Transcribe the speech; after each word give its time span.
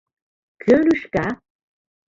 Кӧ 0.61 0.73
лӱшка? 0.85 1.27